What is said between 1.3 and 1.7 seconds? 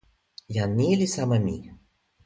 mi.